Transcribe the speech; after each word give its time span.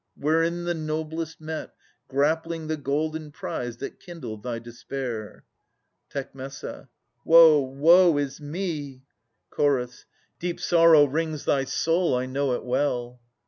Wherein 0.17 0.63
the 0.63 0.73
noblest 0.73 1.39
met, 1.39 1.75
Grappling 2.07 2.65
the 2.65 2.75
golden 2.75 3.31
prize 3.31 3.77
that 3.77 3.99
kindled 3.99 4.41
thy 4.41 4.57
despair! 4.57 5.45
Tec. 6.09 6.31
Woe, 7.23 7.59
woe 7.61 8.17
is 8.17 8.41
me! 8.41 9.03
Ch. 9.55 10.03
Deep 10.39 10.59
sorrow 10.59 11.05
wrings 11.05 11.45
thy 11.45 11.65
soul, 11.65 12.15
I 12.15 12.25
know 12.25 12.53
it 12.53 12.65
well. 12.65 13.21